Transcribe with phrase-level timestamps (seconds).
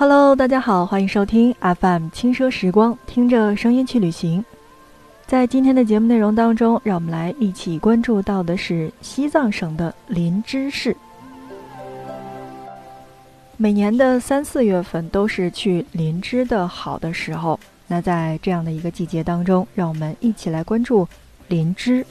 [0.00, 4.42] Hello，大家好，欢迎收听 FM 轻奢时光，听着声音去旅行。
[5.26, 10.96] 在今天的节目内容当中，让我们来一起关注到的是西藏省的林芝市。
[13.58, 17.60] 每年的三四月份都是去林芝的好的时候。
[17.86, 21.06] 那在这样的一个季节当中，让我们一起来关注
[21.48, 22.06] 林芝。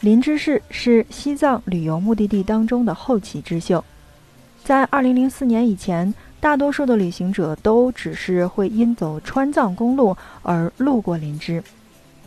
[0.00, 3.82] 林芝市是西藏旅游目的地当中的后起之秀。
[4.70, 11.60] 在2004年以前，大多数的旅行者都只是会因走川藏公路而路过林芝。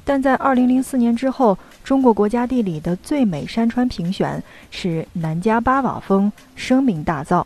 [0.03, 7.45] 但在2004年之后，中国国家地理的最美山川评选使南迦巴瓦峰声名大噪。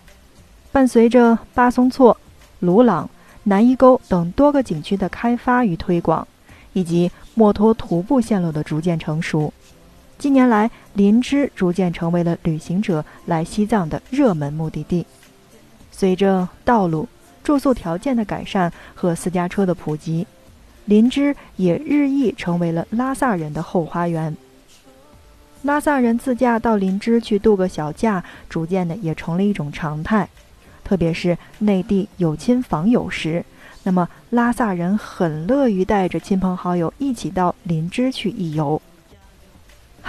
[0.71, 2.17] 伴随着巴松措、
[2.61, 3.07] 鲁朗。
[3.43, 6.27] 南伊沟等多个景区的开发与推广，
[6.73, 9.53] 以及墨脱徒步线路的逐渐成熟，
[10.17, 15.05] 近年来林芝逐渐成为了旅行者来西藏的热门目的地。
[15.91, 17.07] 随着道路、
[17.43, 20.25] 住宿条件的改善和私家车的普及，
[20.85, 24.35] 林芝也日益成为了拉萨人的后花园。
[25.63, 30.27] 拉萨人自驾到林芝去度个小假，逐渐的也成了一种常态。
[30.83, 33.43] 特别是内地有亲访友时，
[33.83, 38.81] 那么拉萨人很乐于带着亲朋好友一起到林芝去一游。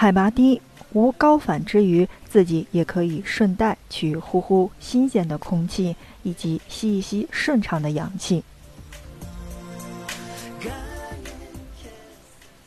[0.01, 8.45] 海拔低，无高反之余，自己也可以顺带去呼呼新鲜的空气，以及吸一吸顺畅的氧气。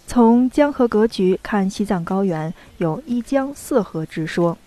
[0.06, 4.58] 从江河格局看西藏高原，有一江四河之说。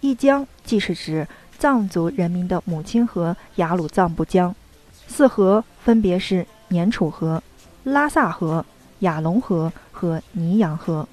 [0.00, 1.28] 一江既是指。
[1.60, 4.52] 藏族人民的母亲河雅鲁藏布江，
[5.06, 7.40] 四河分别是年楚河、
[7.84, 8.64] 拉萨河、
[9.00, 11.06] 雅龙河和尼洋河，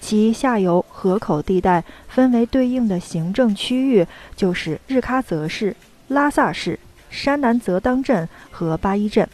[0.00, 5.74] 其下游河口地带分为对应的行政区域，就是日喀则市、
[6.08, 6.78] 拉萨市、
[7.10, 9.28] 山南则当镇和巴依镇。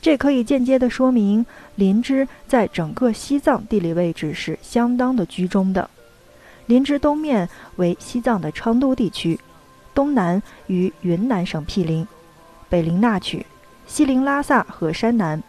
[0.00, 1.44] 这可以间接地说明，
[1.74, 5.88] 林芝在整个西藏地理位置是相当的居中的。
[6.66, 9.38] 林芝东面为西藏的昌都地区。
[9.94, 12.06] 东南与云南省毗邻，
[12.68, 13.46] 北临那曲，
[13.86, 15.42] 西临拉萨和山南，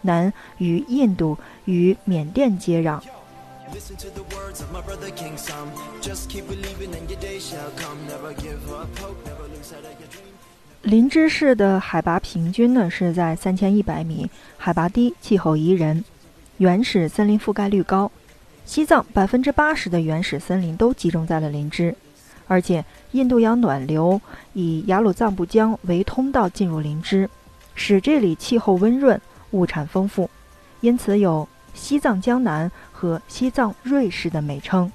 [0.00, 1.36] 南与印度
[1.66, 2.98] 与缅甸接壤。
[10.82, 16.04] 林芝市的海拔平均呢是在三千一百米，海拔低，气候宜人，
[16.56, 18.10] 原始森林覆盖率高。
[18.64, 21.94] 西藏百分之八十的原始森林都集中在了林芝。
[22.46, 24.20] 而且，印度洋暖流
[24.52, 27.30] 以雅鲁藏布江为通道进入林芝，
[27.76, 29.20] 使这里气候温润，
[29.52, 30.28] 物产丰富，
[30.80, 34.90] 因此有“西藏江南”和“西藏瑞士”的美称。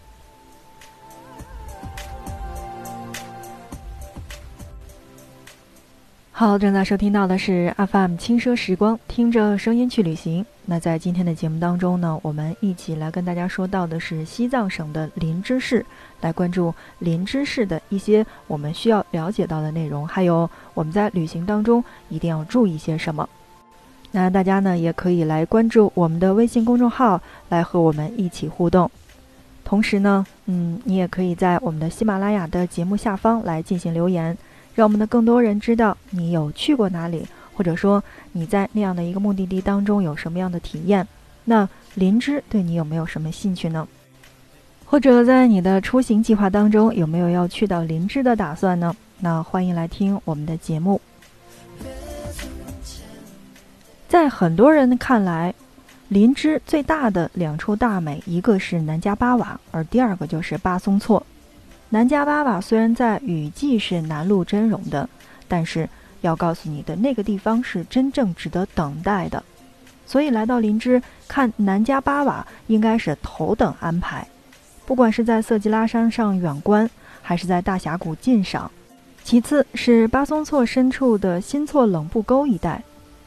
[6.38, 10.46] 好，正在收听到的是 FM 轻奢时光，听着声音去旅行。
[10.66, 15.86] 那在今天的节目当中呢，我们一起来跟大家说到的是西藏省的林芝市，
[16.19, 23.30] 来关注林芝市的一些我们需要了解到的内容，还有我们在旅行当中一定要注意些什么。
[24.16, 28.90] 那大家呢也可以来关注我们的微信公众号，来和我们一起互动。
[29.66, 34.38] 同时呢，嗯，你也可以在我们的喜马拉雅的节目下方来进行留言。
[34.74, 41.06] 让我们的更多人知道你有去过哪里，或者说你在那样的一个目的地当中有什么样的体验。
[41.44, 43.86] 那林芝对你有没有什么兴趣呢？
[44.86, 48.96] 或者在你的出行计划当中有没有要去到林芝的打算呢？
[49.20, 51.02] 那欢迎来听我们的节目。
[54.08, 55.54] 在很多人看来，
[56.10, 61.26] 林芝最大的两处大美，一个是南迦巴瓦，而第二个就是巴松措。
[61.90, 65.10] 南迦巴瓦虽然在雨季是南露真容的，
[65.48, 65.90] 但是
[66.22, 69.44] 要告诉你的那个地方是真正值得等待的，
[70.06, 74.26] 所以来到林芝看南迦巴瓦应该是头等安排。
[74.86, 76.88] 不管是在色季拉山上远观，
[77.22, 78.69] 还是在大峡谷近赏。
[79.24, 82.84] 其次是巴松措深处的新措冷布沟一带。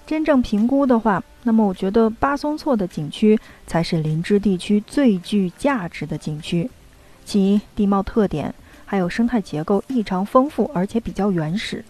[0.08, 6.70] 真正评估的话，那么我觉得巴松措的景区才是林芝地区最具价值的景区。
[7.26, 8.54] 其地貌特点
[8.86, 11.84] 还有生态结构异常丰富，而且比较原始。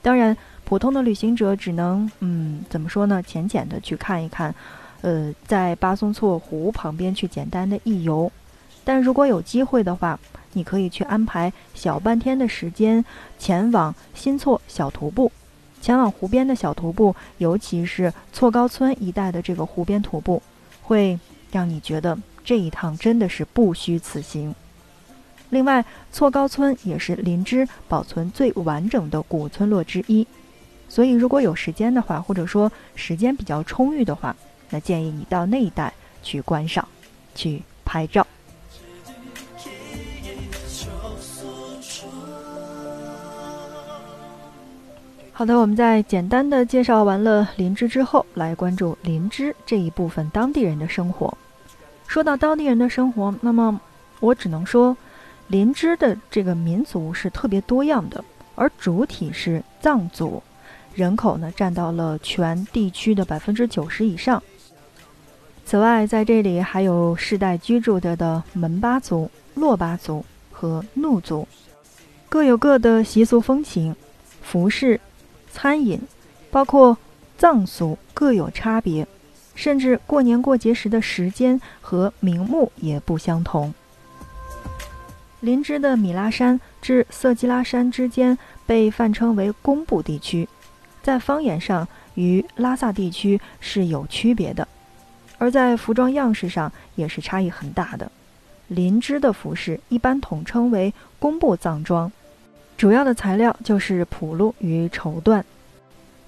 [0.00, 0.34] 当然，
[0.64, 3.22] 普通的旅行者只能，嗯，怎么说呢？
[3.22, 4.54] 浅浅的去看一看，
[5.02, 8.32] 呃，在巴松措湖旁边去简单的一游。
[8.84, 10.18] 但如果有机会的话，
[10.54, 13.04] 你可以去安排小半天的时间
[13.38, 15.30] 前往新措小徒步，
[15.80, 20.42] 前往湖边的小徒步，尤其是措高村一带的这个湖边徒步，
[20.82, 21.18] 会
[21.50, 24.54] 让你觉得这一趟真的是不虚此行。
[25.48, 30.26] 另外，错高村也是林芝保存最完整的古村落之一。
[30.88, 34.36] 所以，如果有时间的话，或者说时间比较充裕的话，
[34.70, 35.92] 那建议你到那一带
[36.22, 36.86] 去观赏，
[37.34, 38.26] 去拍照。
[45.40, 51.32] 好的，我们在简单的介绍完了林芝之后，来关注林芝这一部分当地人的生活。
[52.06, 53.80] 说到当地人的生活，那么
[54.20, 54.94] 我只能说，
[55.46, 58.22] 林芝的这个民族是特别多样的，
[58.54, 60.42] 而主体是藏族，
[60.94, 64.42] 人口呢占到了全地区的百分之九十以上。
[65.64, 70.22] 此外，在这里还有世代居住着的门巴族、珞巴族
[70.52, 71.48] 和怒族，
[72.28, 73.96] 各有各的习俗风情、
[74.42, 75.00] 服饰、
[75.52, 76.00] 餐饮，
[76.50, 76.96] 包括
[77.36, 79.06] 藏俗各有差别，
[79.54, 83.74] 甚至过年过节时的时间和名目也不相同。
[85.40, 88.36] 林芝的米拉山至色基拉山之间
[88.66, 90.48] 被泛称为工部地区，
[91.02, 94.68] 在方言上与拉萨地区是有区别的。
[95.38, 98.12] 而在服装样式上也是差异很大的。
[98.68, 102.12] 林芝的服饰一般统称为工部藏装，
[102.80, 105.44] 主要的材料就是普路与绸缎。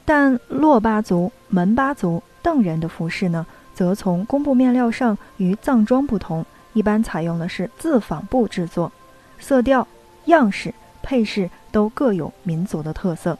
[0.04, 6.44] 但珞巴族、门巴族邓人的服饰呢，则从工布面料上与藏装不同，
[6.74, 8.92] 一般采用的是自纺布制作，
[9.38, 9.88] 色调、
[10.26, 13.38] 样式、配饰都各有民族的特色。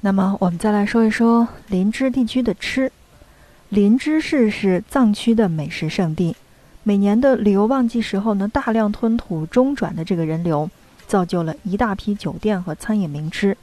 [0.00, 2.90] 那么我们再来说一说林芝地区的吃。
[3.68, 6.34] 林芝市是藏区的美食圣地，
[6.90, 10.68] 每年的旅游旺季时候呢，大量吞吐中转的这个人流，
[11.06, 13.56] 造就了一大批酒店和餐饮名吃。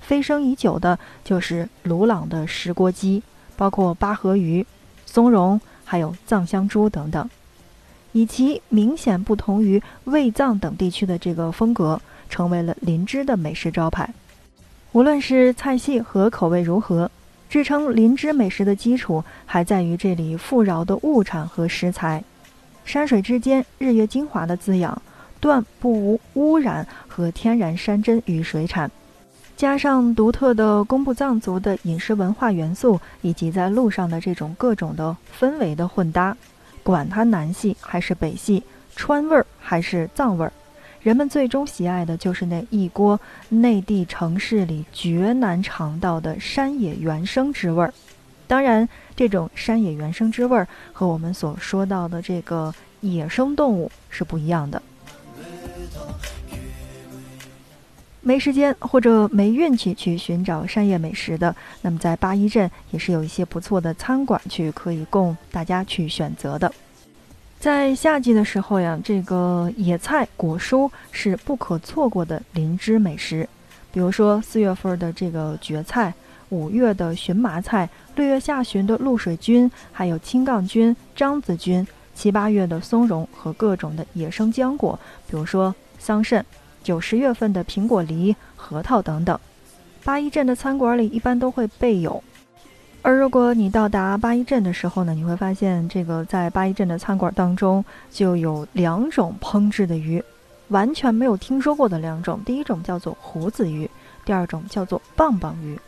[0.00, 3.22] 飞升已久的就是鲁朗的石锅鸡，
[3.58, 4.66] 包括巴河鱼、
[5.04, 7.28] 松茸，还有藏香猪等等，
[8.12, 14.14] 以其明显不同于卫藏等地区的这个风格，成为了林芝的美食招牌。
[14.92, 17.10] 无论是菜系和口味如何，
[17.50, 22.24] 支撑林芝美食的基础还在于这里富饶的物产和食材。
[22.84, 25.00] 山水之间，日月精华的滋养，
[25.40, 28.90] 断不无污染和天然山珍与水产，
[29.56, 36.36] 加上独特的工部藏族的饮食文化元素，以及在路上的这种各种的氛围的混搭，
[36.82, 38.62] 管它南系还是北系，
[38.96, 40.52] 川味儿还是藏味儿。
[41.00, 43.18] 人们最终喜爱的就是那一锅
[43.48, 47.92] 内地城市里绝难尝到的山野原生之味儿。
[48.52, 52.70] 当然，这种山野原生之味儿和我们所说到的这个
[53.00, 54.82] 野生动物是不一样的。
[58.20, 66.70] 没时间或者没运气去寻找山野美食的，那么在八一镇也是有一些不错的餐馆去可以供大家去选择的。
[67.58, 73.48] 在夏季的时候呀，这个野菜果蔬是不可错过的灵芝美食。
[73.90, 76.12] 比如说四月份的这个蕨菜，
[76.52, 81.84] 五月的荨麻菜，六月下旬的露水菌，还有青杠菌、樟子菌，
[82.14, 86.42] 七八月的松茸和各种的野生浆果，比如说桑葚，
[86.84, 89.36] 九十月份的苹果、梨、核桃等等。
[90.04, 92.22] 八一镇的餐馆里一般都会备有。
[93.00, 100.22] 而如果你到达八一镇的时候呢，你会发现这个在八一镇的餐馆当中就有两种烹制的鱼，
[100.68, 102.38] 完全没有听说过的两种。
[102.44, 103.88] 第一种叫做胡子鱼，
[104.26, 105.78] 第二种叫做棒棒鱼。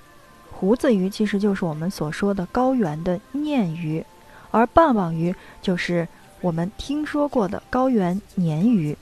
[0.58, 4.04] 胡子鱼其实就是我们所说的高原的鲶鱼，
[4.50, 6.06] 而棒棒鱼就是
[6.40, 8.96] 我们听说过的高原鲶鱼。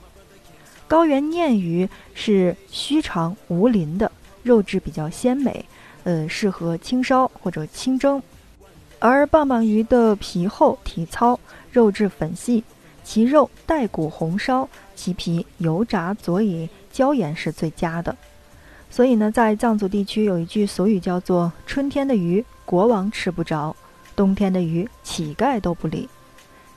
[0.89, 4.11] 高原鲶鱼是须长无鳞的，
[4.43, 5.65] 肉质比较鲜美。
[6.05, 8.21] 呃，适合清烧或者清蒸，
[8.99, 11.39] 而棒棒鱼的皮厚体糙，
[11.71, 12.65] 肉质粉细，
[13.05, 18.17] 其肉带骨红烧，其皮油炸佐以椒盐是最佳的。
[18.93, 23.75] 所以呢，在藏族地区有一句俗语叫做“春天的鱼国王吃不着，
[24.15, 26.07] 冬天的鱼乞丐都不理”。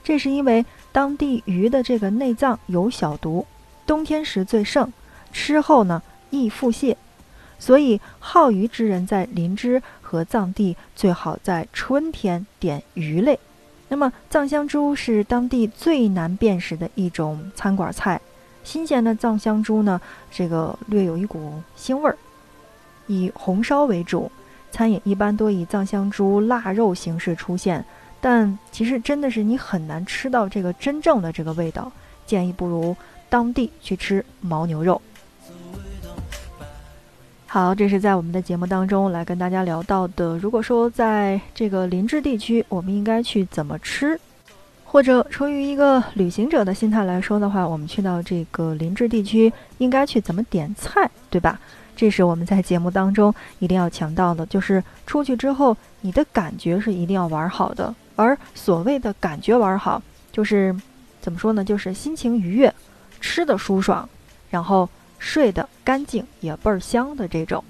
[0.02, 3.46] 这是因为当地鱼的这个内脏有小毒，
[3.86, 4.90] 冬天时最盛，
[5.30, 6.96] 吃后呢易腹泻。
[7.58, 13.38] 所以，好鱼之人在林芝和藏地最好在春天点鱼类。
[13.88, 18.18] 那么，藏香猪是当地最难辨识的一种餐馆菜。
[18.66, 22.18] 新鲜的藏香猪呢，这个略有一股腥味儿，
[23.06, 24.30] 以红烧为主。
[24.72, 27.82] 餐饮一般多以藏香猪腊肉形式出现，
[28.20, 31.90] 但其实真的是你很难吃到这个真正的这个味道。
[32.26, 32.94] 建议不如
[33.30, 35.00] 当地去吃牦牛肉。
[37.46, 40.36] 好，这是在我们的节目当中来跟大家聊到的。
[40.38, 44.20] 如果说在这个林芝地区，我们应该去怎么吃？
[44.96, 51.60] 或者出于一个旅行者的心态来说的话，我们去到这个林芝地区，应该去怎么点菜，对吧？
[51.94, 57.94] 这是我们在节目当中一定要强调的，就是出去之后，你的感觉是一定要玩好的。
[58.14, 60.74] 而所谓的感觉玩好，就是
[61.20, 61.62] 怎么说呢？
[61.62, 62.74] 就是心情愉悦，
[63.20, 64.08] 吃的舒爽，
[64.48, 64.88] 然后
[65.18, 67.62] 睡得干净也倍儿香的这种。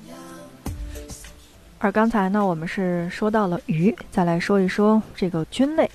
[1.78, 5.90] 而刚才呢，我们是说到了鱼，再来说一说这个菌类。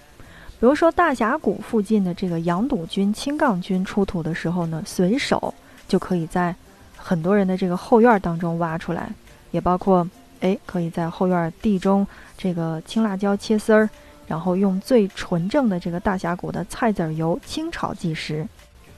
[0.62, 5.52] 比如说大峡谷附近的这个羊肚菌、青杠菌出土的时候呢，随手
[5.88, 6.56] 就可以在
[6.96, 9.12] 很多人的这个后院当中挖出来，
[9.50, 10.08] 也包括
[10.42, 12.06] 哎，可以在后院地中
[12.38, 13.90] 这个青辣椒切丝儿，
[14.28, 18.48] 然后用最纯正的这个大峡谷的菜籽油清炒即食。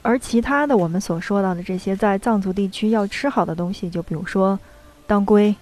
[0.02, 4.60] 而其他的我们所说到的这些在藏族地区要吃好的东西，就比如说
[5.06, 5.56] 当归、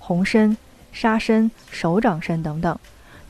[0.00, 0.56] 红参、
[0.90, 2.76] 沙参、手掌参等等，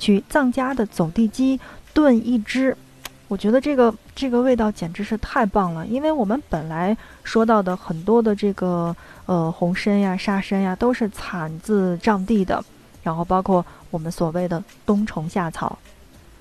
[0.04, 1.58] 去藏家的走地鸡。
[1.94, 2.76] 炖一只，
[3.28, 5.87] 我觉得这个这个味道简直是太棒了。
[5.87, 8.94] 因为我们本来说到的很多的这个
[9.25, 12.62] 呃红参呀、沙参呀，都是产自藏地的，
[13.02, 15.78] 然后包括我们所谓的冬虫夏草。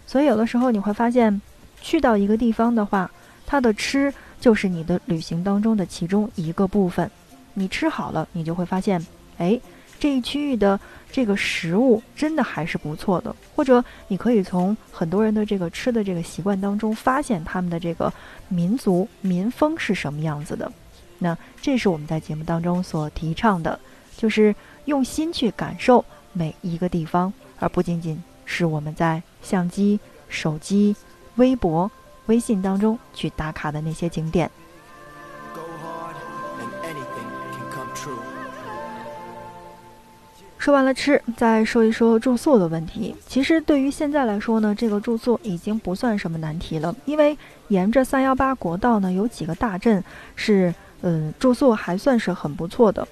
[0.07, 1.39] 所以有的时候你会发现，
[1.79, 3.09] 去到一个地方的话，
[3.45, 7.09] 它的吃就是你的旅行当中的其中一个部分。
[7.53, 9.05] 你吃好了，你就会发现，
[9.37, 9.61] 哎。
[10.03, 10.77] 这一区域的
[11.09, 18.11] 这个食物真的还是不错的，或者你可以从很多人的这个吃的这个习惯当中发现他们的这个
[18.49, 20.69] 民族民风是什么样子的。
[21.19, 23.79] 那这是我们在节目当中所提倡的，
[24.17, 30.93] 就是用心去感受每一个地方，而不仅仅是我们在相机、手机、
[31.35, 31.89] 微博、
[32.25, 34.51] 微信当中去打卡的那些景点。
[40.63, 43.13] 说完了吃，再说一说住宿的问题。
[43.27, 50.01] 其实对于现在来说呢，这个住宿已经不算什么难题了，因为沿着三幺八国道呢，有几个大镇
[50.37, 53.05] 是，嗯，住宿还算是很不错的。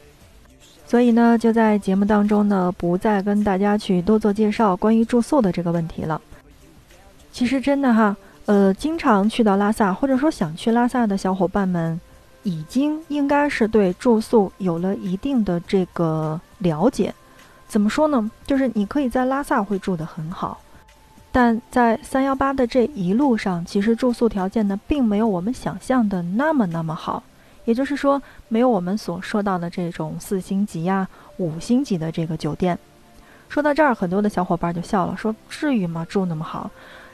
[0.88, 6.22] 所以呢，就在节目当中呢，不再跟大家去多做介绍关于住宿的这个问题了。
[7.34, 8.15] 其实真的哈，
[8.46, 12.00] 呃，经常去到拉萨，或者说想去拉萨的小伙伴们，
[12.43, 17.13] 已经应该是对住宿有了一定的这个了解。
[17.71, 18.29] 怎么说呢？
[18.45, 20.59] 就是你可以在拉萨会住得很好，
[21.31, 27.23] 但在三幺八的这一路上，其实住宿条件呢，并没有我们想象的那么那么好。
[27.63, 32.77] 也就是说，没有我们所说到的这种四星级呀、五星级的这个酒店。
[33.47, 36.05] 说到这儿，很多的小伙伴就笑了，说：“至于吗？
[36.09, 36.69] 住那么好？”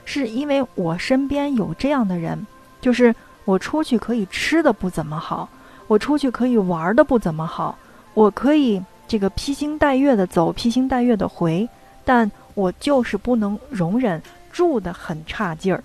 [0.06, 2.48] 是因为我身边有这样的人，
[2.82, 3.14] 就是
[3.46, 5.48] 我出去可以吃的不怎么好，
[5.86, 7.78] 我出去可以玩的不怎么好，
[8.16, 8.82] 我可以。
[9.08, 11.68] 这个披星戴月的走，披星戴月的回，
[12.04, 14.22] 但我就是不能容忍
[14.52, 15.84] 住的很差劲儿。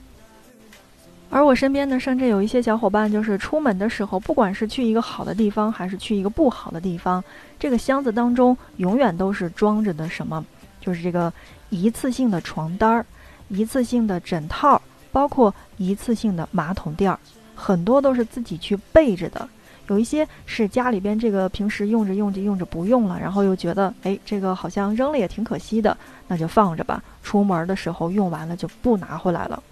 [1.30, 7.24] 而我身边呢，甚至有一些小伙伴，就是出门的时候，不管是去一个好的地方，还是去一个不好的地方，
[7.58, 10.44] 这个箱子当中永远都是装着的什么？
[10.80, 11.32] 就是这个
[11.70, 13.06] 一次性的床单儿、
[13.48, 17.18] 一次性的枕套，包括一次性的马桶垫儿，
[17.54, 19.48] 很多都是自己去备着的。
[19.92, 25.94] 有一些是家里边这个平时用着用着用着不用了，然后又觉得哎，这个好像扔了也挺可惜的，
[26.28, 27.02] 那就放着吧。
[27.22, 29.62] 出门的时候用完了就不拿回来了。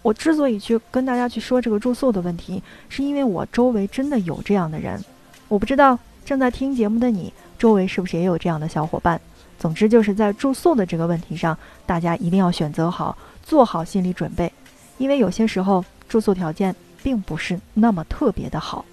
[0.00, 5.04] 我之所以去跟大家去说这个住宿的问题，是因为我周围真的有这样的人。
[5.48, 9.20] 我不知道正在听节目的你周围是不是也有这样的小伙伴。
[9.58, 14.52] 总之就是在住宿的这个问题上，大家一定要选择好，做好心理准备，
[14.98, 16.72] 因为有些时候住宿条件
[17.02, 18.84] 并不是那么特别的好。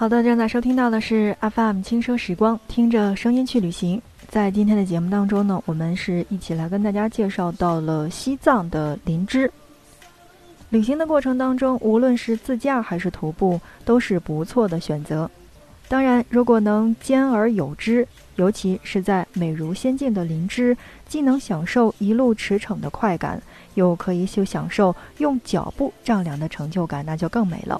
[0.00, 4.00] 好的，正在收听到的是 FM 轻奢时光，听着声音去旅行。
[4.30, 9.52] 在今天的节目当中呢，我们是一起来跟大家介绍到了西藏的林芝。
[10.70, 15.30] 旅行的过程当中，无论是自驾还是徒步，都是不错的选择。
[15.86, 20.74] 当然，如果能兼而有之，尤其是在美如仙境的林芝，
[21.06, 23.38] 既能享受一路驰骋的快感，
[23.74, 27.78] 又可以去享受用脚步丈量的成就感，那就更美了。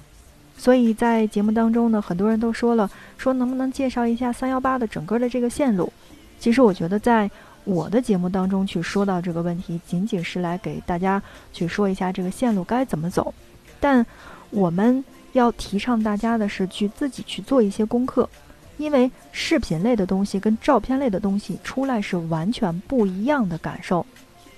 [0.61, 5.91] 所以在节目当中呢，很多人都说了，说能不能介绍一下三幺八的整个的这个线路？
[6.39, 7.31] 其实我觉得，在
[7.65, 13.33] 我的节目当中去说到这个问题，仅仅是来给大家去说一下这个线路该怎么走。
[13.81, 14.05] 但
[14.51, 15.03] 我们
[15.33, 18.29] 要提倡大家的是去自己去做一些功课，
[18.77, 24.05] 因为视频类的东西跟照片类的东西出来是完全不一样的感受。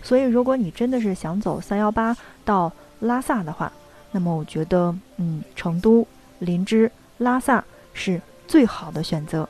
[0.03, 3.73] 所以，如果你真的是想走三幺八到拉萨的话，
[4.13, 6.07] 那么我觉得，嗯，成都、
[6.39, 6.89] 林芝、
[7.19, 9.49] 拉萨是最好的选择。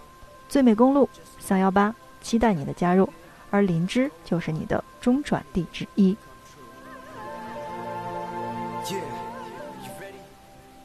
[0.49, 3.07] 最美公路三幺八，期待你的加入。
[3.50, 6.16] 而林芝就是你的中转地之一。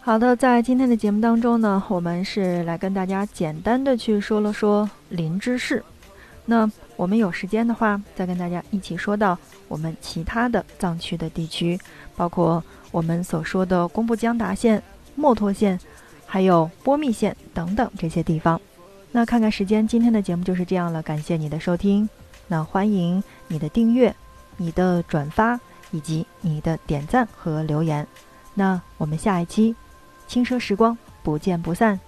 [0.01, 5.83] 好的，在今天的节目当中呢，我们是来跟大家简单的去说了说林芝市。
[6.45, 11.79] 那我们有时间的话，再跟大家一起说到我们其他的藏区的地区，
[12.15, 12.63] 包括
[12.97, 14.81] 我们所说的工布江达县、
[15.13, 15.79] 墨脱县，
[16.25, 18.59] 还有波密县等等这些地方。
[19.11, 22.09] 那看看时间，今天的节目就是这样了，感谢你的收听。
[22.47, 24.15] 那欢迎你的订阅、
[24.57, 25.59] 你的转发
[25.91, 28.07] 以及你的点赞和留言。
[28.55, 29.75] 那我们下一期。
[30.27, 32.06] 轻奢时光，不见不散。